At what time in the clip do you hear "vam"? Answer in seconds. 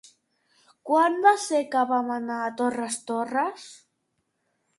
1.91-2.09